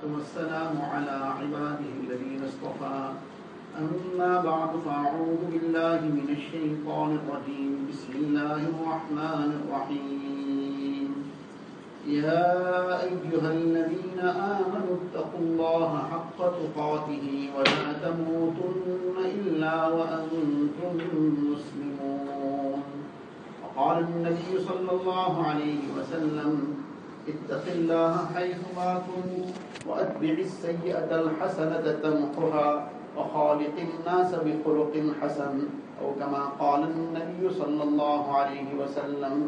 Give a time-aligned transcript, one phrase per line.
[0.00, 3.12] والسلام على عباده الذين اصطفى.
[3.78, 7.86] أما بعد فأعوذ بالله من الشيطان الرجيم.
[7.90, 11.08] بسم الله الرحمن الرحيم.
[12.06, 12.52] يا
[13.02, 20.94] أيها الذين آمنوا اتقوا الله حق تقاته ولا تموتن إلا وأنتم
[21.52, 22.82] مسلمون.
[23.62, 26.81] وقال النبي صلى الله عليه وسلم
[27.28, 29.54] اتق الله حيثما كنت
[29.86, 35.54] وأتبع السيئة الحسنة تمحها وخالق الناس بخلق حسن
[36.02, 39.38] أو كما قال النبي صلى الله عليه وسلم.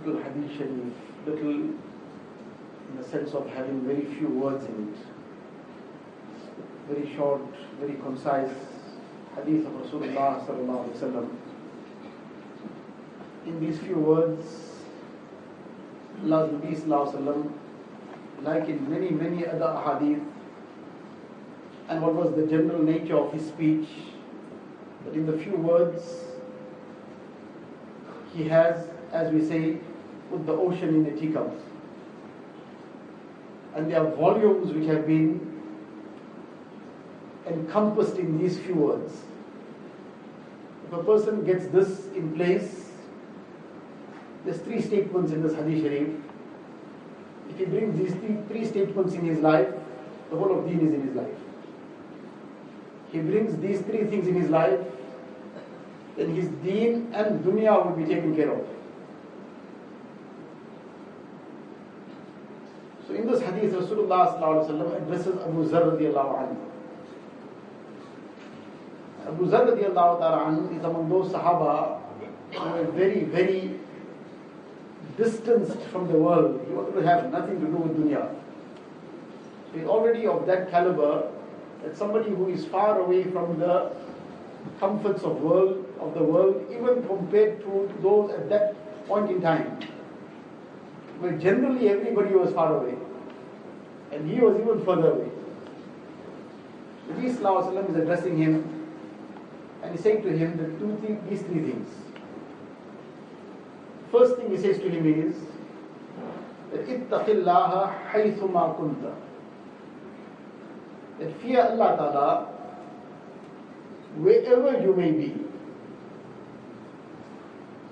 [0.00, 0.96] Little hadith sharif,
[1.26, 5.19] little in the sense of having very few words in it.
[6.90, 7.40] Very short,
[7.78, 8.50] very concise
[9.36, 11.28] hadith of Rasulullah sallallahu alaihi wasallam.
[13.46, 14.44] In these few words,
[16.24, 17.52] Allah's sallallahu alaihi wasallam,
[18.42, 20.20] like in many, many other hadith,
[21.88, 23.88] and what was the general nature of his speech,
[25.04, 26.24] but in the few words,
[28.34, 29.76] he has, as we say,
[30.28, 31.54] put the ocean in a teacup.
[33.76, 35.49] And there are volumes which have been
[37.50, 39.12] encompassed in these few words.
[40.86, 42.90] If a person gets this in place,
[44.44, 46.08] there's three statements in this Hadith Sharif.
[47.50, 49.68] If he brings these three, three statements in his life,
[50.30, 51.38] the whole of deen is in his life.
[53.12, 54.80] He brings these three things in his life,
[56.16, 58.66] then his deen and dunya will be taken care of.
[63.06, 64.36] So in this hadith, Rasulullah
[65.02, 66.56] addresses Abu Zar radiallahu anhu.
[69.30, 72.00] Abu Zar is among those Sahaba
[72.52, 73.78] who were very, very
[75.16, 76.60] distanced from the world.
[76.66, 78.28] He wanted to have nothing to do with dunya.
[79.70, 81.30] So he's already of that caliber
[81.82, 83.92] that somebody who is far away from the
[84.80, 88.74] comforts of world of the world, even compared to those at that
[89.06, 89.78] point in time,
[91.20, 92.96] where generally everybody was far away,
[94.10, 95.30] and he was even further away.
[97.08, 98.79] Nabi Sallallahu is addressing him,
[99.82, 101.88] and he's saying to him that two th- these three things.
[104.12, 105.36] First thing he says to him is
[106.72, 109.14] that ittaqillaha haythuma kunta.
[111.18, 112.46] That fear Allah Ta'ala
[114.16, 115.44] wherever you may be.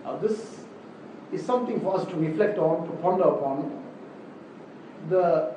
[0.05, 0.61] Now this
[1.33, 3.85] is something for us to reflect on, to ponder upon.
[5.09, 5.55] The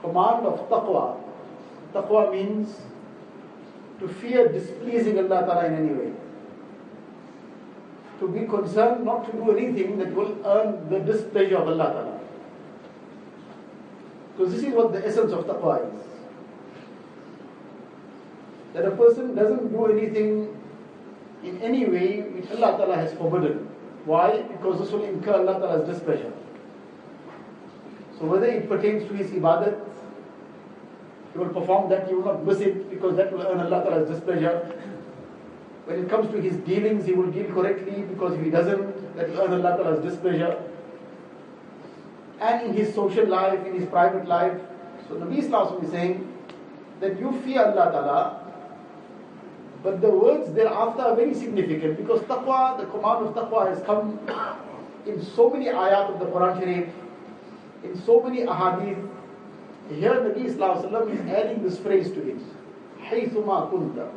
[0.00, 1.20] command of taqwa.
[1.92, 2.80] Taqwa means
[4.00, 6.12] to fear displeasing Allah Ta'ala in any way.
[8.20, 12.20] To be concerned not to do anything that will earn the displeasure of Allah Ta'ala.
[14.32, 16.00] Because this is what the essence of taqwa is.
[18.72, 20.56] That a person doesn't do anything
[21.44, 23.68] in any way which Allah Ta'ala has forbidden.
[24.04, 24.42] Why?
[24.42, 26.32] Because this will incur Allah Ta'ala's displeasure.
[28.18, 29.78] So whether it pertains to his ibadat,
[31.34, 34.08] he will perform that, he will not miss it because that will earn Allah Ta'ala's
[34.08, 34.72] displeasure.
[35.86, 39.28] When it comes to his dealings, he will deal correctly because if he doesn't, that
[39.30, 40.62] will earn Allah Ta'ala's displeasure.
[42.40, 44.60] And in his social life, in his private life.
[45.08, 46.32] So Nabi Islam is saying
[47.00, 48.40] that you fear Allah Ta'ala,
[49.82, 54.20] but the words thereafter are very significant because taqwa, the command of taqwa has come
[55.04, 56.88] in so many ayat of the Quran Sharif,
[57.82, 59.10] in so many ahadith.
[59.88, 62.38] Here Nabi Islam is adding this phrase to it.
[63.02, 64.10] Haythuma kunta.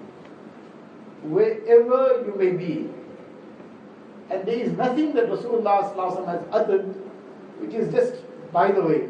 [1.23, 2.89] Wherever you may be.
[4.29, 6.95] And there is nothing that Rasulullah has uttered
[7.59, 9.07] which is just by the way.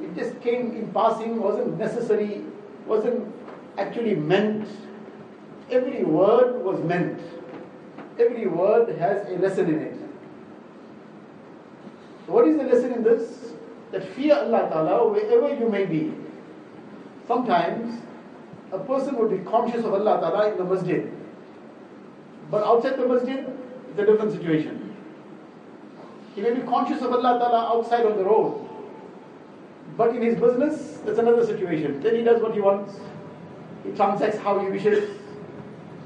[0.00, 2.42] It just came in passing, wasn't necessary,
[2.86, 3.32] wasn't
[3.78, 4.68] actually meant.
[5.70, 7.20] Every word was meant.
[8.18, 9.96] Every word has a lesson in it.
[12.26, 13.53] So what is the lesson in this?
[13.94, 16.12] That fear Allah Ta'ala wherever you may be.
[17.28, 18.00] Sometimes
[18.72, 21.12] a person would be conscious of Allah Ta'ala in the masjid.
[22.50, 23.46] But outside the masjid,
[23.90, 24.96] it's a different situation.
[26.34, 28.68] He may be conscious of Allah Ta'ala outside on the road.
[29.96, 32.00] But in his business, that's another situation.
[32.00, 32.98] Then he does what he wants.
[33.84, 35.08] He transacts how he wishes.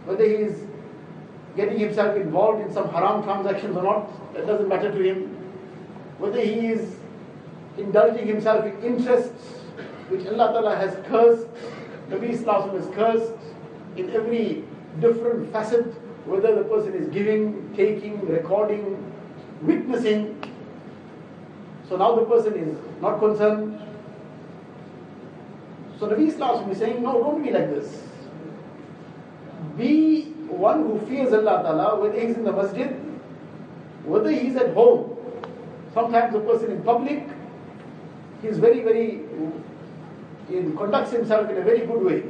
[0.05, 0.61] Whether he is
[1.57, 5.35] getting himself involved in some haram transactions or not, that doesn't matter to him.
[6.19, 6.98] Whether he is
[7.79, 9.59] indulging himself in interests
[10.09, 11.47] which Allah Ta'ala has cursed,
[12.09, 13.33] Nabi Islam has cursed
[13.97, 14.65] in every
[15.01, 15.85] different facet,
[16.25, 18.97] whether the person is giving, taking, recording,
[19.63, 20.35] witnessing.
[21.89, 23.81] So now the person is not concerned.
[25.99, 28.03] So Nabi Islam is saying, no, don't be like this.
[29.77, 32.91] Be one who fears Allah Ta'ala, whether he's in the masjid,
[34.05, 35.17] whether he's at home.
[35.93, 37.29] Sometimes a person in public,
[38.43, 39.21] he's very, very,
[40.49, 42.23] he conducts himself in a very good way.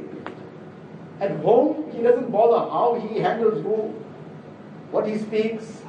[1.19, 3.93] At home, he doesn't bother how he handles who,
[4.91, 5.81] what he speaks,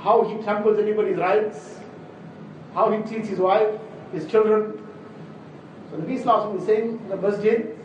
[0.00, 1.78] how he tramples anybody's rights,
[2.74, 3.68] how he treats his wife,
[4.12, 4.84] his children.
[5.90, 7.78] So the Islam is saying in the masjid,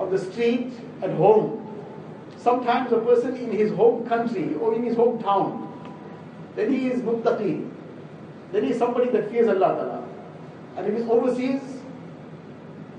[0.00, 0.72] on the street,
[1.02, 1.64] at home.
[2.36, 5.68] Sometimes a person in his home country or in his hometown,
[6.56, 7.68] then he is muttaqi.
[8.52, 10.07] Then he is somebody that fears Allah Ta'ala.
[10.78, 11.60] And if he's overseas,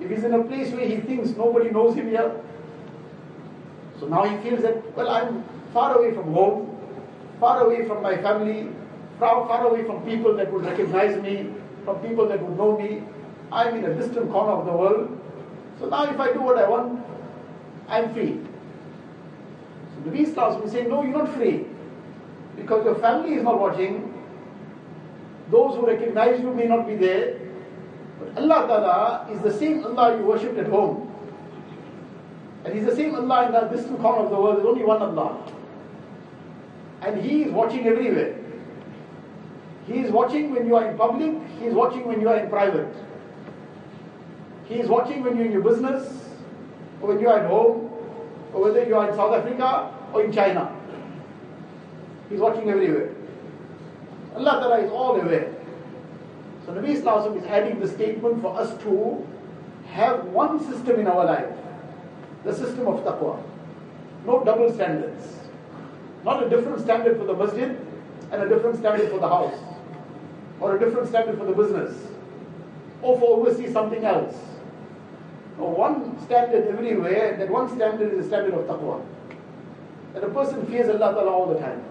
[0.02, 2.30] if he's in a place where he thinks nobody knows him here,
[4.00, 6.78] so now he feels that, well, I'm far away from home,
[7.40, 8.70] far away from my family,
[9.18, 11.54] far, far away from people that would recognize me,
[11.86, 13.02] from people that would know me.
[13.50, 15.18] I'm in a distant corner of the world.
[15.80, 17.02] So now if I do what I want,
[17.88, 18.42] I'm free.
[19.96, 21.66] So the Islam is saying, no, you're not free.
[22.58, 24.14] Because your family is not watching.
[25.50, 27.39] Those who recognize you may not be there.
[28.38, 31.06] Allah Ta'ala is the same Allah you worshipped at home.
[32.66, 34.57] And He's the same Allah in that distant corner of the world.
[34.57, 35.42] There's only one Allah.
[37.01, 38.36] And He is watching everywhere.
[39.88, 42.50] He is watching when you are in public, He is watching when you are in
[42.50, 42.94] private.
[44.66, 46.30] He is watching when you're in your business,
[47.01, 47.89] or when you are at home,
[48.54, 50.75] or whether you are in South Africa or in China.
[52.30, 53.16] He's watching everywhere.
[54.36, 55.56] Allah Ta'ala is all aware.
[56.69, 59.27] So Nabi Islam is adding the statement for us to
[59.88, 61.50] have one system in our life
[62.44, 63.42] the system of taqwa.
[64.24, 65.39] No double standards.
[66.24, 67.75] Not a different standard for the masjid
[68.31, 69.60] and a different standard for the house.
[70.60, 71.98] Or a different standard for the business.
[73.01, 74.38] Or for overseas something else.
[75.57, 79.04] No, one standard everywhere, that one standard is the standard of taqwa.
[80.13, 81.83] That a person fears Allah all the time.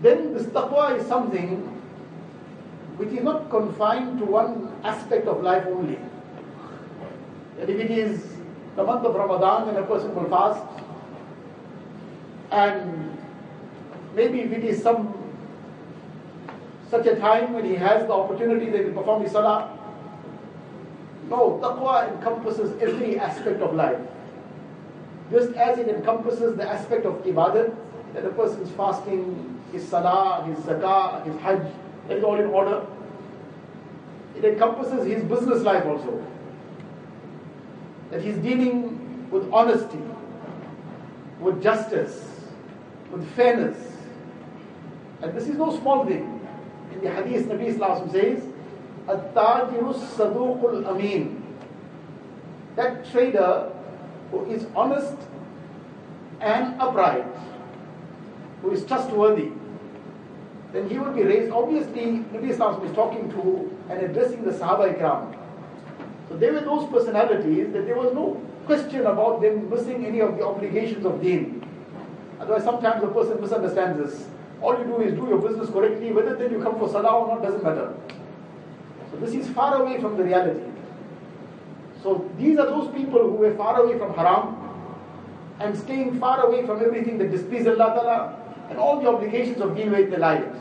[0.00, 1.79] Then this taqwa is something
[3.00, 5.98] which is not confined to one aspect of life only.
[7.56, 8.36] That if it is
[8.76, 10.62] the month of Ramadan and a person will fast,
[12.50, 13.16] and
[14.14, 15.14] maybe if it is some
[16.90, 19.78] such a time when he has the opportunity that he perform his salah.
[21.30, 24.00] No, taqwa encompasses every aspect of life.
[25.30, 27.74] Just as it encompasses the aspect of ibadah,
[28.12, 31.62] that a person is fasting, his salah, his zakah, his hajj,
[32.12, 32.86] is all in order.
[34.36, 36.24] It encompasses his business life also
[38.10, 40.02] that he's dealing with honesty,
[41.38, 42.28] with justice,
[43.12, 43.76] with fairness.
[45.22, 46.40] And this is no small thing.
[46.92, 48.42] In the hadith, Nabi Islam says,
[49.08, 51.42] At-tajiru saduqul ameen.
[52.76, 53.70] That trader
[54.30, 55.16] who is honest
[56.40, 57.26] and upright,
[58.62, 59.50] who is trustworthy,
[60.72, 61.50] then he would be raised.
[61.50, 65.36] Obviously, Nabi Islam is talking to and addressing the Sahaba Ikram.
[66.28, 70.36] So they were those personalities that there was no question about them missing any of
[70.36, 71.66] the obligations of deen.
[72.38, 74.28] Otherwise, sometimes a person misunderstands this.
[74.62, 77.28] All you do is do your business correctly, whether then you come for salah or
[77.28, 77.92] not doesn't matter.
[79.10, 80.60] So this is far away from the reality.
[82.02, 84.56] So these are those people who were far away from haram
[85.58, 88.40] and staying far away from everything that displeases Allah Ta'ala
[88.70, 90.56] and all the obligations of deen with their lives.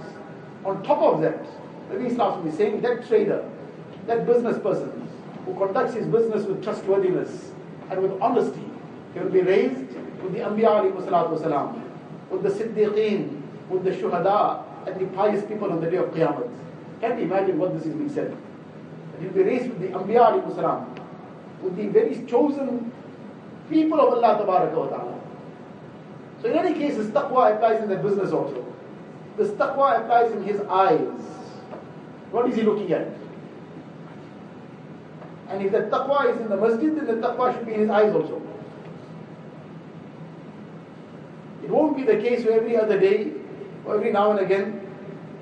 [0.66, 1.44] On top of that,
[1.90, 3.50] Nabi Islam is saying that trader,
[4.08, 5.08] that business person,
[5.46, 7.52] who conducts his business with trustworthiness
[7.90, 8.64] and with honesty,
[9.14, 11.82] he will be raised with the Anbiya wasalam,
[12.30, 16.50] with the Siddiqeen, with the Shuhada, and the pious people on the day of Qiyamah.
[17.02, 18.36] Can't imagine what this is being said.
[19.20, 21.00] He will be raised with the Anbiya wasalam,
[21.62, 22.92] with the very chosen
[23.70, 25.20] people of Allah Ta'ala.
[26.42, 28.66] So in any case, this taqwa applies in the business also.
[29.40, 31.22] This taqwa applies in his eyes.
[32.32, 33.08] What is he looking at?
[35.48, 37.90] And if the taqwa is in the masjid, then the taqwa should be in his
[37.90, 38.42] eyes also.
[41.64, 43.32] It won't be the case where every other day
[43.86, 44.86] or every now and again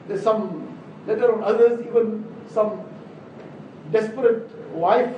[0.08, 0.77] there's some,
[1.08, 2.84] letter on others, even some
[3.92, 5.12] desperate wife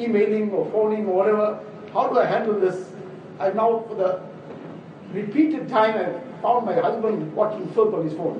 [0.00, 1.60] emailing or phoning or whatever.
[1.92, 2.92] How do I handle this?
[3.38, 4.22] I've now, for the
[5.12, 8.38] repeated time, I've found my husband watching filth on his phone.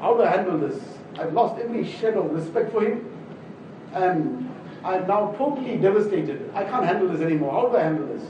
[0.00, 0.82] How do I handle this?
[1.16, 3.08] I've lost every shred of respect for him
[3.92, 4.50] and
[4.82, 6.50] I'm now totally devastated.
[6.52, 7.52] I can't handle this anymore.
[7.52, 8.24] How do I handle this?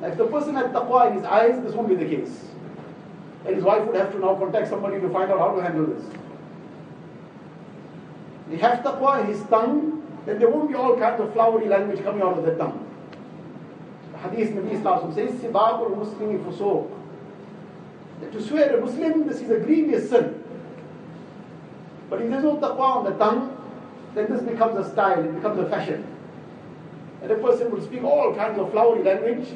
[0.00, 2.46] Now, if the person had taqwa in his eyes, this won't be the case.
[3.44, 5.86] And his wife would have to now contact somebody to find out how to handle
[5.86, 6.04] this.
[8.50, 12.02] He has taqwa in his tongue, then there won't be all kinds of flowery language
[12.02, 12.85] coming out of the tongue.
[14.22, 16.90] Hadith Nabi Islam says, Sibabul Muslimi fusuq.
[18.20, 20.42] That to swear a Muslim, this is a grievous sin.
[22.08, 23.52] But if there's no taqwa on the tongue,
[24.14, 26.06] then this becomes a style, it becomes a fashion.
[27.22, 29.48] And a person will speak all kinds of flowery language,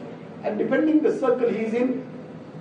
[0.43, 2.07] and depending the circle he's in,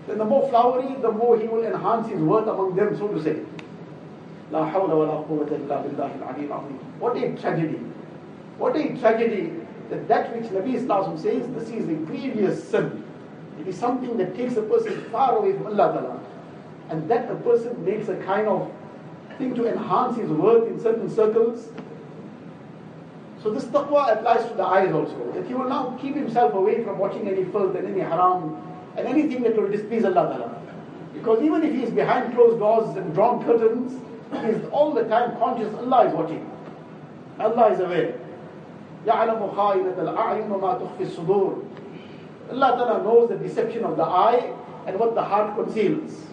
[0.07, 3.21] then the more flowery, the more he will enhance his worth among them, so to
[3.21, 3.39] say.
[4.51, 6.61] La hawla wa la quwwata illa billahi al
[6.99, 7.79] What a tragedy.
[8.57, 9.53] What a tragedy
[9.89, 13.03] that that which Nabi Islam says, this is a grievous sin.
[13.59, 16.19] It is something that takes a person far away from Allah Ta'ala.
[16.89, 18.71] And that a person makes a kind of
[19.37, 21.69] thing to enhance his worth in certain circles.
[23.41, 25.31] So this taqwa applies to the eyes also.
[25.33, 28.61] That he will now keep himself away from watching any filth and any haram
[28.97, 30.61] and anything that will displease Allah Ta'ala.
[31.13, 33.99] Because even if he is behind closed doors and drawn curtains,
[34.31, 36.49] he is all the time conscious Allah is watching.
[37.39, 38.13] Allah is aware.
[39.06, 41.62] يعلم خائنة الأعين وما تخفي الصدور
[42.50, 44.52] Allah Ta'ala knows the deception of the eye
[44.86, 46.26] and what the heart conceals.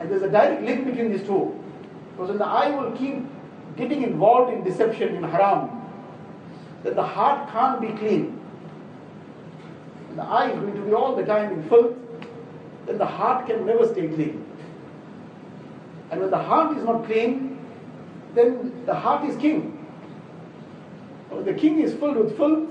[0.00, 1.58] And there's a direct link between these two.
[2.12, 3.24] Because when the eye will keep
[3.76, 5.70] getting involved in deception, in haram,
[6.82, 8.38] then the heart can't be clean.
[10.10, 11.96] And the eye is going to be all the time in filth,
[12.86, 14.44] then the heart can never stay clean.
[16.10, 17.58] And when the heart is not clean,
[18.34, 19.77] then the heart is king.
[21.31, 22.69] Oh, the king is filled with filth,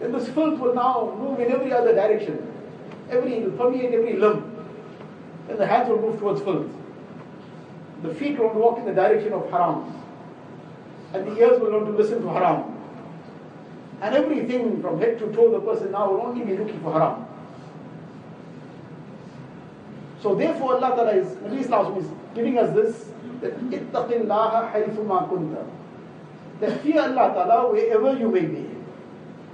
[0.00, 2.50] then this filth will now move in every other direction.
[3.10, 4.50] Every, it will permeate every limb.
[5.48, 6.70] Then the hands will move towards filth.
[8.02, 10.02] The feet won't walk in the direction of haram.
[11.12, 12.76] And the ears will not listen to haram.
[14.02, 17.26] And everything from head to toe, the person now will only be looking for haram.
[20.20, 25.64] So therefore Allah Ta'ala is, Nabi Islam is giving us this, that, ittaqillaha haythuma kunta.
[26.64, 28.64] That fear Allah Ta'ala wherever you may be.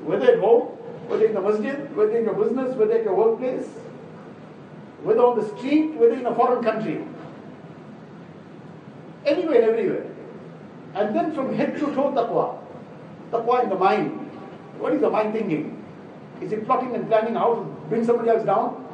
[0.06, 0.78] Whether at home,
[1.10, 3.66] whether in the masjid, whether in your business, whether at your workplace,
[5.02, 7.02] whether on the street, whether in a foreign country.
[9.26, 10.06] Anywhere everywhere.
[10.94, 12.62] And then from head to toe taqwa.
[13.32, 14.30] Taqwa in the mind.
[14.78, 15.82] What is the mind thinking?
[16.40, 18.86] Is it plotting and planning how to bring somebody else down?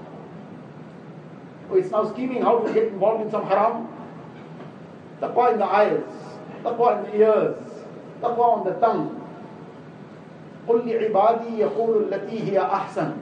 [1.68, 3.88] Or it's now scheming how to get involved in some haram?
[5.20, 6.04] Taqwa in the eyes,
[6.64, 7.75] taqwa in the ears,
[8.21, 9.17] taqwa on the tongue.
[10.67, 13.13] قل لعبادي يقول التي هي أحسن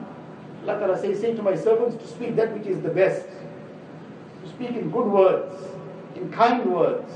[0.62, 3.24] Allah Ta'ala says, say to my servants to speak that which is the best.
[4.42, 5.56] To speak in good words,
[6.16, 7.10] in kind words,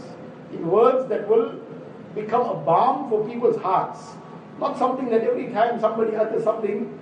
[0.53, 1.61] in words that will
[2.15, 4.01] become a balm for people's hearts.
[4.59, 6.99] Not something that every time somebody utters something,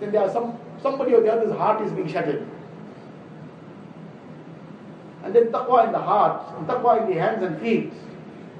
[0.00, 2.46] then there are some somebody or the other's heart is being shattered.
[5.22, 7.92] And then taqwa in the heart, and taqwa in the hands and feet,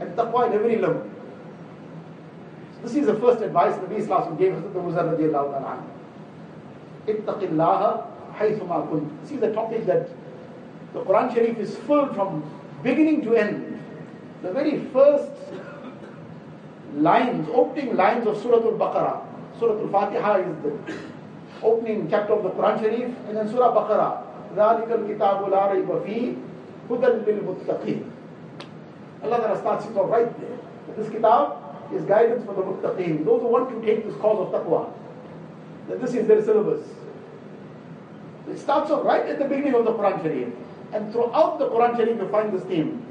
[0.00, 1.10] and taqwa in every limb.
[2.83, 5.83] This is the first advice Nabi Islam gave us to the radiallahu ta'ala.
[7.07, 8.01] اتق الله
[8.37, 9.27] حيثما كنت.
[9.27, 10.09] See the topic that
[10.93, 12.43] the Quran Sharif is full from
[12.83, 13.79] beginning to end.
[14.41, 15.31] The very first
[16.95, 19.21] lines, opening lines of Surah Al-Baqarah.
[19.59, 20.71] Surah Al-Fatiha is the
[21.61, 24.23] opening chapter of the Quran Sharif, and then Surah Baqarah.
[24.55, 26.35] ذَلِكَ الْكِتَابُ لَا رَيْبَ فِيهِ
[26.89, 28.01] هُدًى لِلْمُتَّقِينَ
[29.21, 30.57] Allah Ta'ala starts it off right there.
[30.97, 31.58] This kitab
[31.93, 34.91] is guidance for the muttaqeen, those who want to take this cause of taqwa.
[35.87, 36.85] That this is their syllabus.
[38.49, 40.49] It starts off right at the beginning of the Quran Sharif.
[40.93, 43.05] And throughout the Quran Sharif you find this theme.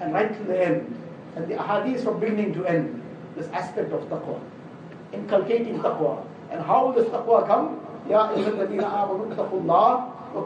[0.00, 0.96] And right to the end.
[1.36, 3.02] And the ahadith from beginning to end.
[3.36, 4.40] This aspect of taqwa.
[5.12, 6.24] Inculcating taqwa.
[6.50, 7.80] And how will this taqwa come?
[8.08, 10.42] Ya ayyuhalladhina amanu taqullah wa.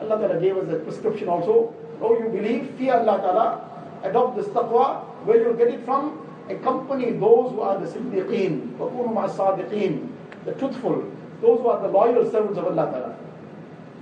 [0.00, 1.74] Allah Ta'ala gave us that prescription also.
[2.00, 3.60] Oh, you believe, fear Allah Ta'ala,
[4.02, 5.04] adopt this taqwa.
[5.24, 6.23] Where you get it from?
[6.49, 8.75] Accompany those who are the siddiqeen.
[8.77, 10.07] Wa kunu ma'as sadiqeen.
[10.45, 11.03] The truthful.
[11.41, 13.15] Those who are the loyal servants of Allah Ta'ala.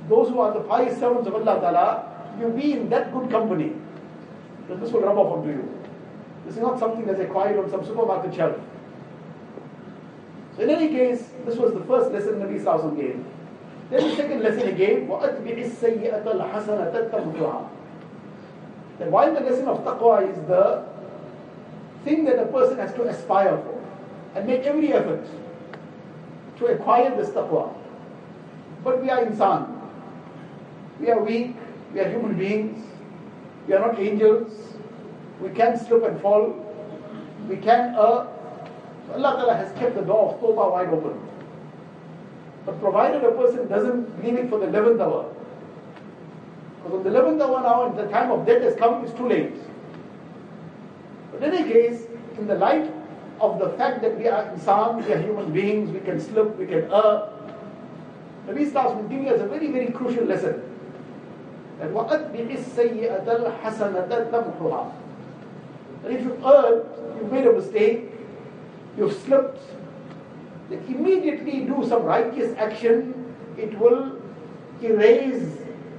[0.10, 3.74] Those who are the pious servants of Allah Ta'ala, you be in that good company.
[4.68, 5.78] Then this will rub off onto you.
[6.46, 8.56] This is not something that's acquired on some supermarket shelf.
[10.56, 13.26] So in any case, this was the first lesson Nabi Sallallahu gave.
[13.90, 17.70] Then the second lesson he gave, وَأَتْبِعِ السَّيِّئَةَ الْحَسَنَةَ تَمْحُهَا
[19.00, 20.84] That while the lesson of taqwa is the
[22.05, 23.81] thing that a person has to aspire for
[24.35, 25.25] and make every effort
[26.59, 27.73] to acquire this taqwa.
[28.85, 29.79] But we are insan.
[31.01, 31.57] We are weak.
[31.93, 32.85] We are human beings.
[33.67, 34.53] We are not angels.
[35.41, 36.55] We can slip and fall.
[37.49, 38.29] We can err.
[39.07, 41.21] So Allah Ta'ala has kept the door of tawbah wide open.
[42.65, 45.35] But provided a person doesn't leave it for the 11th hour,
[46.77, 49.29] because on the 11th hour now, and the time of death has come, it's too
[49.29, 49.53] late.
[51.42, 52.92] But in any case, in the light
[53.40, 56.66] of the fact that we are insan, we are human beings, we can slip, we
[56.66, 57.30] can err,
[58.48, 60.64] Nabi Sallallahu giving us a very, very crucial lesson.
[61.80, 64.92] That وَأَتْبِعِ السَّيِّئَةَ الْحَسَنَةَ تَمْحُهَا
[66.02, 66.86] That if you've erred,
[67.18, 68.10] you've made a mistake,
[68.98, 69.62] you've slipped,
[70.70, 74.18] then immediately do some righteous action, it will
[74.82, 75.58] erase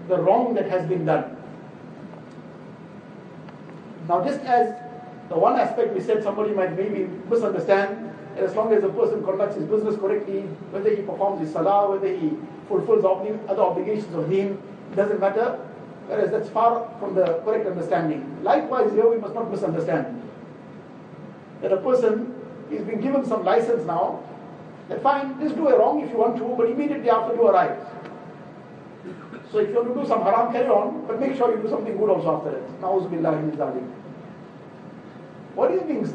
[0.08, 1.36] the wrong that has been done.
[4.08, 4.74] Now, just as
[5.29, 9.23] the one aspect we said somebody might maybe misunderstand, and as long as a person
[9.23, 12.31] conducts his business correctly, whether he performs his salah, whether he
[12.67, 14.57] fulfills other obligations of deen,
[14.95, 15.59] doesn't matter.
[16.07, 18.43] Whereas that's far from the correct understanding.
[18.43, 20.21] Likewise, here we must not misunderstand
[21.61, 22.35] that a person
[22.69, 24.21] is being given some license now,
[24.89, 27.53] that fine, just do a wrong if you want to, but immediately after do a
[27.53, 27.79] right.
[29.49, 31.69] So if you want to do some haram, carry on, but make sure you do
[31.69, 32.81] something good also after it.
[32.81, 33.55] Na'uzubillah min
[35.55, 36.07] What is being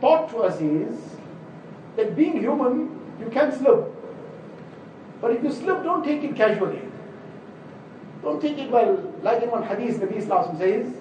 [0.00, 0.98] taught to us is
[1.96, 3.92] that being human, you can slip.
[5.20, 6.80] But if you slip, don't take it casually.
[8.22, 10.92] Don't take it well, like in one hadith, Nabi Islam says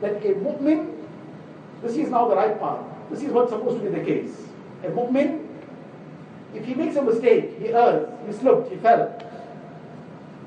[0.00, 0.96] that a mu'min,
[1.82, 2.84] this is now the right path.
[3.10, 4.34] This is what's supposed to be the case.
[4.82, 5.46] A mu'min,
[6.54, 9.18] if he makes a mistake, he errs, he slipped, he fell,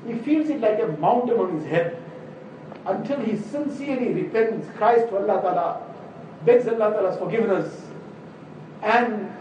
[0.06, 2.02] he feels it like a mountain on his head
[2.86, 5.82] until he sincerely repents, cries to Allah Ta'ala,
[6.44, 7.86] begs Allah Ta'ala's forgiveness,
[8.82, 9.32] and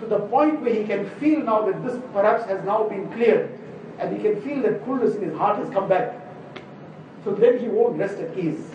[0.00, 3.58] to the point where he can feel now that this perhaps has now been cleared,
[3.98, 6.20] and he can feel that coolness in his heart has come back.
[7.24, 8.70] So then he won't rest at ease.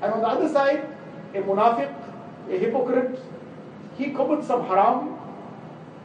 [0.00, 0.88] And on the other side,
[1.34, 1.92] a munafiq,
[2.48, 3.20] a hypocrite,
[3.98, 5.18] he commits some haram,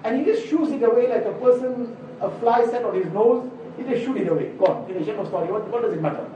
[0.03, 3.49] and he just shoos it away like a person, a fly set on his nose,
[3.77, 4.51] he just shoot it away.
[4.57, 4.85] Gone.
[4.87, 5.51] Finish end of story.
[5.51, 6.27] What, what does it matter?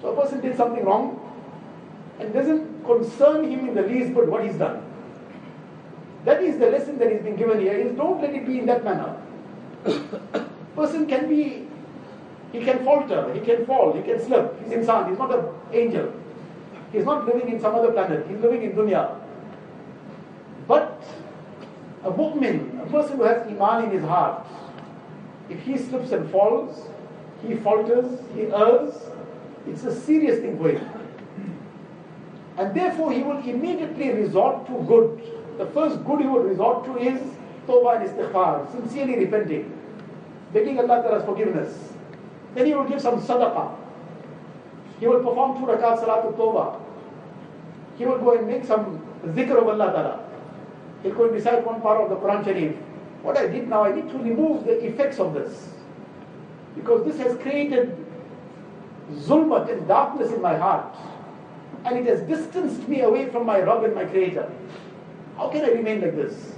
[0.00, 1.20] So a person did something wrong,
[2.18, 4.82] and doesn't concern him in the least but what he's done.
[6.24, 8.66] That is the lesson that is being given here, is don't let it be in
[8.66, 9.16] that manner.
[10.76, 11.66] Person can be,
[12.52, 14.58] he can falter, he can fall, he can slip.
[14.62, 16.12] He's insan, he's not an angel.
[16.92, 19.16] He's not living in some other planet, he's living in dunya.
[20.66, 21.02] But
[22.04, 24.46] a mu'min, a person who has iman in his heart,
[25.50, 26.88] if he slips and falls,
[27.46, 28.94] he falters, he errs,
[29.66, 30.88] it's a serious thing for him.
[32.56, 35.20] And therefore he will immediately resort to good.
[35.58, 37.20] The first good he will resort to is
[37.66, 39.76] tawbah and istighfar, sincerely repenting,
[40.52, 41.92] begging Allah Ta'ala's forgiveness.
[42.54, 43.76] Then he will give some sadaqah.
[44.98, 46.80] He will perform two rakat salatul tawbah.
[47.96, 50.30] He will go and make some zikr of Allah Ta'ala.
[51.02, 52.76] He'll go and recite one part of the Quran Sharif.
[53.22, 55.68] What I did now, I need to remove the effects of this.
[56.74, 57.96] Because this has created
[59.12, 60.94] zulmat and darkness in my heart
[61.84, 64.50] and it has distanced me away from my Rabb and my Creator.
[65.36, 66.54] How can I remain like this?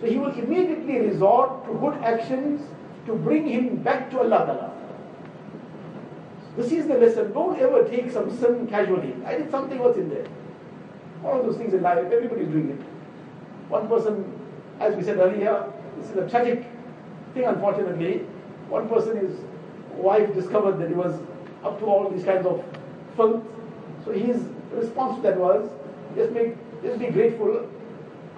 [0.00, 2.62] So he will immediately resort to good actions
[3.06, 4.72] to bring him back to Allah Ta'ala.
[6.56, 7.32] This is the lesson.
[7.32, 9.14] Don't ever take some sin casually.
[9.24, 10.26] I did something, what's in there?
[11.22, 12.80] One of those things in life, everybody is doing it.
[13.70, 14.24] One person,
[14.80, 16.66] as we said earlier, this is a tragic
[17.34, 18.18] thing unfortunately.
[18.68, 19.36] One person, his
[19.94, 21.20] wife discovered that he was
[21.64, 22.64] up to all these kinds of
[23.16, 23.42] filth.
[24.04, 25.68] So his response to that was,
[26.14, 27.68] just make, just be grateful.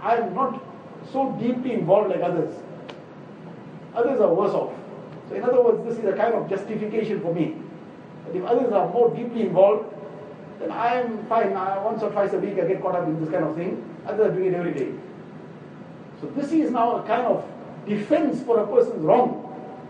[0.01, 0.63] I am not
[1.13, 2.55] so deeply involved like others.
[3.95, 4.73] Others are worse off.
[5.29, 7.57] So in other words, this is a kind of justification for me.
[8.27, 9.95] But if others are more deeply involved,
[10.59, 11.53] then I am fine.
[11.55, 13.83] I, once or twice a week I get caught up in this kind of thing.
[14.07, 14.93] Others are doing it every day.
[16.22, 17.46] So this is now a kind of
[17.88, 19.42] defense for a person's wrong.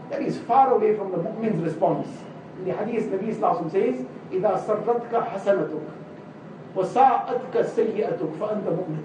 [0.09, 2.07] That is far away from the mu'min's response.
[2.59, 5.91] In the hadith, Nabi Sallallahu says, إِذَا سَرَّتْكَ حَسَنَتُكَ
[6.75, 9.03] وَسَاءَتْكَ سَيِّئَتُكَ فَأَنْتَ مُؤْمِنٌ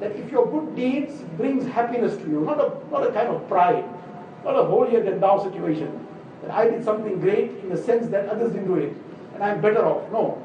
[0.00, 3.46] That if your good deeds brings happiness to you, not a, not a kind of
[3.48, 3.84] pride,
[4.44, 6.06] not a holier than thou situation,
[6.42, 8.94] that I did something great in the sense that others didn't do it,
[9.34, 10.10] and I'm better off.
[10.12, 10.42] No.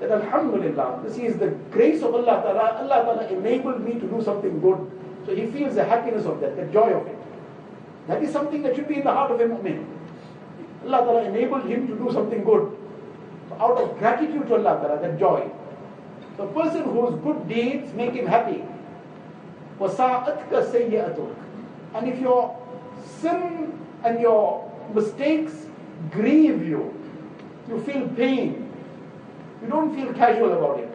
[0.00, 4.22] That Alhamdulillah, this is the grace of Allah Ta'ala, Allah Ta'ala enabled me to do
[4.22, 4.90] something good.
[5.26, 7.18] So he feels the happiness of that, the joy of it.
[8.08, 9.86] That is something that should be in the heart of a mu'min.
[10.84, 12.76] Allah Ta'ala enabled him to do something good
[13.60, 15.50] out of gratitude to Allah Ta'ala, that joy.
[16.36, 18.64] The person whose good deeds make him happy.
[19.78, 21.34] وَسَاءَتْكَ سَيِّئَتُكَ
[21.94, 22.56] And if your
[23.20, 25.66] sin and your mistakes
[26.10, 26.94] grieve you,
[27.68, 28.72] you feel pain,
[29.62, 30.85] you don't feel casual about it,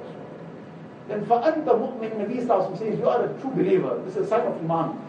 [1.07, 4.01] then فَأَنْتَ مُؤْمِن Nabi Sallallahu says, you are a true believer.
[4.05, 4.99] This is a sign of Iman.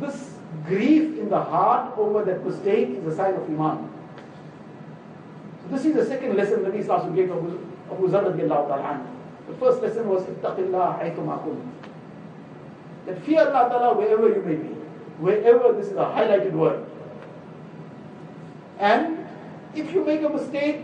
[0.00, 0.34] this
[0.66, 3.90] grief in the heart over that mistake is a sign of Iman.
[5.62, 7.58] So this is the second lesson Nabi Sallallahu gave Abu,
[7.90, 9.06] Abu Zar ta'ala
[9.48, 11.56] The first lesson was Ittaqillah haythuma
[13.06, 14.68] That fear Allah ta'ala wherever you may be.
[15.18, 16.84] Wherever this is a highlighted word.
[18.78, 19.26] And
[19.74, 20.82] if you make a mistake,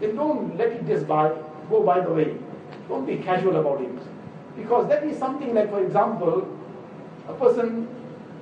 [0.00, 1.28] then don't let it just by,
[1.70, 2.36] go by the way.
[2.91, 3.99] Don't be casual about it.
[4.57, 6.45] Because that is something like, for example,
[7.29, 7.87] a person,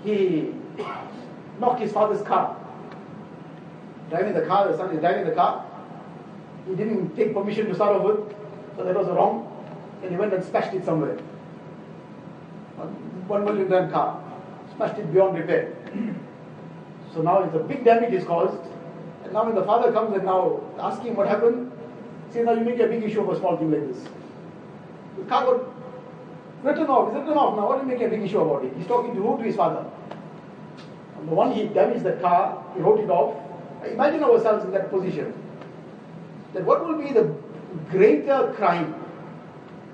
[0.03, 0.55] he
[1.59, 2.57] knocked his father's car.
[4.09, 5.63] Driving the car, the son is driving the car.
[6.67, 8.35] He didn't take permission to start off with,
[8.75, 9.45] so that was wrong.
[10.01, 11.17] And he went and smashed it somewhere.
[13.27, 14.19] One million rand car.
[14.75, 15.75] Smashed it beyond repair.
[17.11, 18.61] So now it's a big damage is caused.
[19.23, 21.71] And now when the father comes and now asking what happened,
[22.31, 24.07] see now you make a big issue of a small thing like this.
[25.27, 25.61] Car got
[26.63, 28.73] written off, it's written off now, what do you make a big issue about it?
[28.77, 29.37] He's talking to who?
[29.37, 29.85] To his father.
[31.17, 33.35] On the one he damaged the car, he wrote it off.
[33.85, 35.33] Imagine ourselves in that position.
[36.53, 37.35] That what will be the
[37.89, 38.95] greater crime?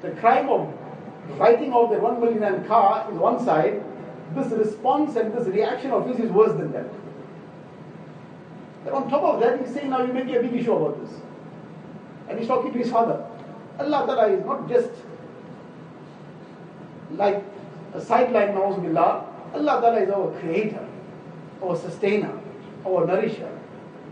[0.02, 0.74] The crime of
[1.38, 3.84] writing off the one million and car is one side,
[4.34, 6.86] this response and this reaction of his is worse than that.
[8.84, 11.20] Then on top of that, he's saying, now you're making a big issue about this.
[12.30, 13.26] And he's talking to his father.
[13.80, 14.90] Allah Ta'ala is not just
[17.18, 17.44] like
[17.94, 19.26] a sideline, Billah.
[19.54, 20.88] Allah Ta'ala is our creator,
[21.64, 22.38] our sustainer,
[22.86, 23.52] our nourisher.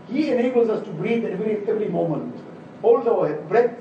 [0.08, 2.38] He enables us to breathe every, every moment.
[2.82, 3.74] Hold our breath,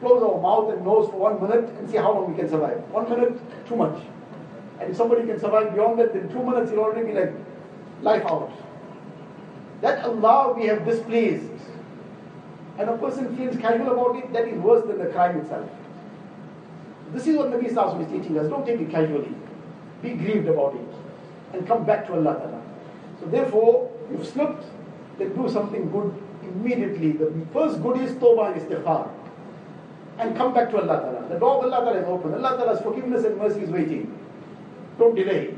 [0.00, 2.78] close our mouth and nose for one minute and see how long we can survive.
[2.90, 4.02] One minute, too much.
[4.80, 7.32] And if somebody can survive beyond that, then two minutes he'll already be like
[8.02, 8.52] life out
[9.80, 11.50] that Allah we have displeased,
[12.78, 15.68] and a person feels casual about it, that is worse than the crime itself.
[17.12, 18.48] This is what Nabi Sallallahu is teaching us.
[18.48, 19.34] Don't take it casually.
[20.02, 21.54] Be grieved about it.
[21.54, 22.62] And come back to Allah Ta'ala.
[23.20, 24.64] So therefore, you've slipped,
[25.18, 27.12] then do something good immediately.
[27.12, 29.10] The first good is tawbah and istighfar.
[30.18, 31.28] And come back to Allah Ta'ala.
[31.28, 32.34] The door of Allah Ta'ala is open.
[32.34, 34.18] Allah Ta'ala's forgiveness and mercy is waiting.
[34.98, 35.54] Don't delay.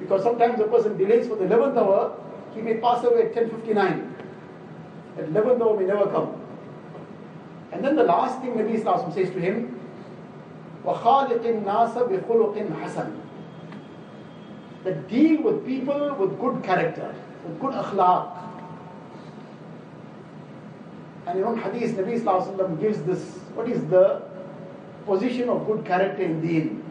[0.00, 2.16] Because sometimes a person delays for the 11th hour,
[2.54, 4.12] he may pass away at 10.59.
[5.18, 6.40] At 11th hour may never come.
[7.72, 9.75] And then the last thing Nabi Islam says to him,
[10.85, 13.15] وَخَالِقِ النَّاسَ بِخُلُقٍ حَسَنٍ
[14.83, 17.13] That deal with people with good character,
[17.45, 18.37] with good akhlaq.
[21.27, 23.19] And in one hadith, Nabi Islam gives this,
[23.53, 24.23] what is the
[25.05, 26.83] position of good character in deen?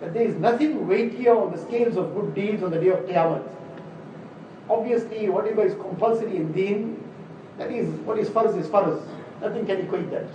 [0.00, 3.00] That there is nothing weightier on the scales of good deeds on the day of
[3.00, 3.46] Qiyamah
[4.70, 7.02] Obviously, whatever is compulsory in deen,
[7.58, 9.02] that is what is farz is farz.
[9.40, 10.26] Nothing can equate that.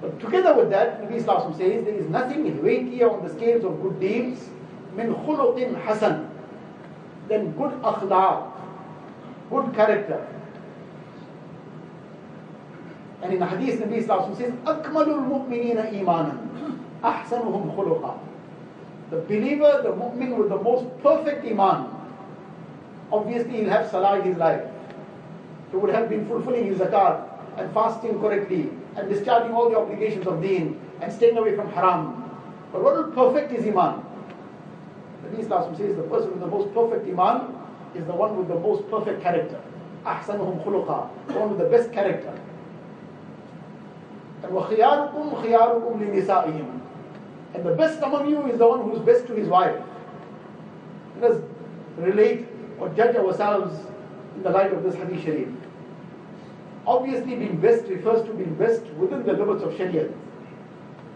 [0.00, 3.80] But together with that, Nabi Islam says there is nothing weightier on the scales of
[3.82, 4.48] good deeds
[4.94, 6.30] min khuluqin hasan
[7.28, 8.52] than good akhlaq,
[9.50, 10.26] good character.
[13.22, 16.36] And in the hadith, Nabi Islam says, أكمل المؤمنين إيمانا
[17.02, 18.18] أحسنهم خلقا.
[19.10, 21.88] The believer, the mu'min with the most perfect iman,
[23.10, 24.62] obviously he'll have salah in his life.
[25.70, 27.22] He would have been fulfilling his zakat
[27.56, 32.30] and fasting correctly and discharging all the obligations of deen and staying away from haram.
[32.72, 34.04] But what will perfect his iman?
[35.22, 37.54] The Islam says the person with the most perfect iman
[37.94, 39.60] is the one with the most perfect character.
[40.04, 42.32] أحسنهم خلقا, the one with the best character.
[44.42, 46.80] And وَخِيَارُكُمْ خِيَارُكُمْ لِنِسَائِهِمْ
[47.54, 49.82] And the best among you is the one who is best to his wife.
[51.20, 51.42] Let us
[51.96, 52.46] relate
[52.78, 53.74] or judge ourselves
[54.36, 55.48] in the light of this hadith sharif.
[56.85, 60.09] Obviously, being best refers to being best within the limits of Sharia,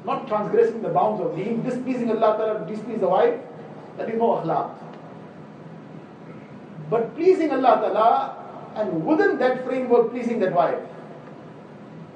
[0.05, 3.39] not transgressing the bounds of deen, displeasing Allah Ta'ala, displease the wife,
[3.97, 4.75] that is no akhlaq.
[6.89, 8.35] But pleasing Allah Ta'ala,
[8.75, 10.79] and within that framework, pleasing that wife.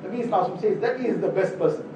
[0.04, 1.90] Nabi Islam says that is the best person.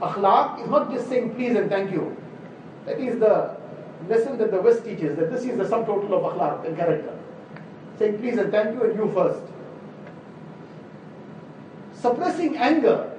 [0.00, 2.16] Akhlaq is not just saying please and thank you.
[2.86, 3.56] That is the
[4.08, 7.18] lesson that the West teaches, that this is the sum total of akhlaq and character.
[7.98, 9.42] Saying please and thank you and you first.
[12.00, 13.10] Suppressing anger,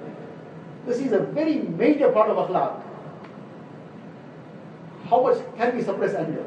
[0.85, 2.81] this is a very major part of akhlaq.
[5.09, 6.45] How much can we suppress anger?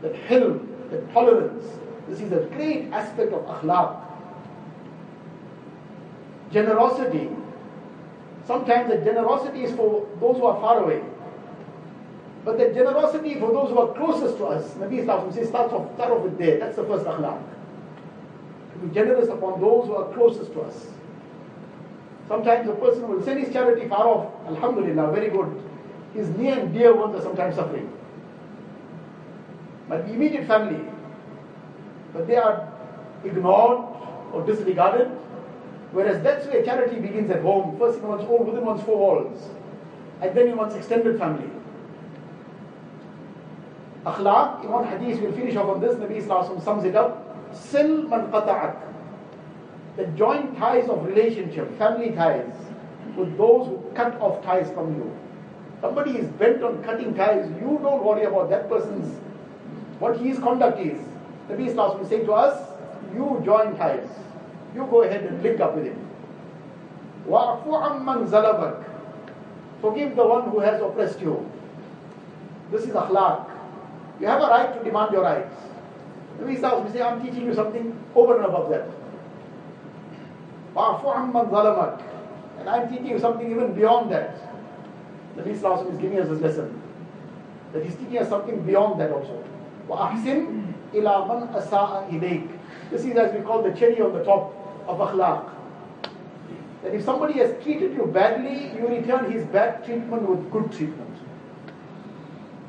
[0.00, 1.64] That hilm, that tolerance,
[2.08, 4.00] this is a great aspect of akhlaq.
[6.52, 7.28] Generosity,
[8.46, 11.02] sometimes the generosity is for those who are far away.
[12.44, 15.94] But the generosity for those who are closest to us, Nabi Sallallahu says, start off,
[15.94, 16.58] start off with there.
[16.58, 17.42] That's the first akhlaq.
[18.72, 20.86] To be generous upon those who are closest to us.
[22.32, 25.62] Sometimes a person will send his charity far off, Alhamdulillah, very good.
[26.14, 27.92] His near and dear ones are sometimes suffering.
[29.86, 30.82] But be immediate family,
[32.14, 32.72] but they are
[33.22, 33.84] ignored
[34.32, 35.08] or disregarded.
[35.90, 39.50] Whereas that's where charity begins at home, first in one's own, within one's four walls,
[40.22, 41.50] and then in one's extended family.
[44.06, 47.28] Akhlaq, in one hadith, we'll finish off on this, Nabi Islam sums it up.
[47.52, 48.91] Sil man qata'ak
[49.97, 52.53] The joint ties of relationship, family ties,
[53.15, 55.11] with those who cut off ties from you.
[55.81, 59.19] Somebody is bent on cutting ties, you don't worry about that person's,
[59.99, 60.99] what his conduct is.
[61.49, 62.69] Nabi Islam will say to us,
[63.13, 64.07] you join ties.
[64.75, 66.07] You go ahead and link up with him.
[67.27, 68.83] وَعْفُ عَمَّنْ زَلَبَكَ
[69.81, 71.49] Forgive the one who has oppressed you.
[72.71, 73.49] This is akhlaq.
[74.19, 75.55] You have a right to demand your rights.
[76.39, 78.87] Nabi Sallallahu we say, I'm teaching you something over and above that.
[80.75, 82.03] وَعْفُ عَمَّنْ ظَلَمَكَ
[82.59, 84.35] And I'm teaching you something even beyond that.
[85.35, 86.81] Nabi Sallallahu is giving us this lesson.
[87.73, 89.43] That he's teaching us something beyond that also.
[89.87, 92.47] وَأَحْسِنْ إِلَى مَنْ أَسَاءَ إِلَيْكَ
[92.91, 94.53] This is as we call the cherry on the top
[94.87, 95.49] of akhlaq.
[96.83, 101.17] That if somebody has treated you badly, you return his bad treatment with good treatment.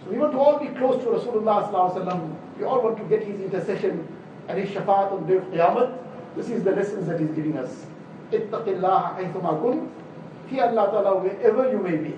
[0.03, 3.41] So we want to all be close to Rasulullah We all want to get his
[3.41, 4.07] intercession
[4.49, 5.99] and his shafaat on the day of Qiyamah.
[6.37, 7.87] This is the lessons that he's giving us.
[8.34, 9.84] اتق الله حيثما كنت
[10.50, 12.14] Fear Allah Ta'ala wherever you may be.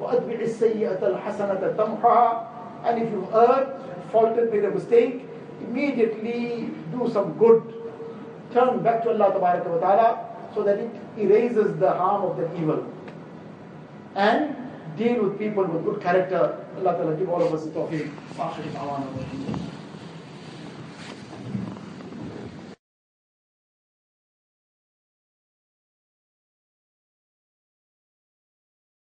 [0.00, 2.46] وأتبع السيئة الحسنة تمحها
[2.84, 3.68] And if you've erred,
[4.12, 5.24] faulted, made a mistake,
[5.60, 7.62] immediately do some good.
[8.52, 12.86] Turn back to Allah Ta'ala so that it erases the harm of that evil.
[14.14, 14.56] And
[14.96, 16.64] deal with people with good character.
[16.78, 18.10] Allah Ta'ala give all of us the tawfiq.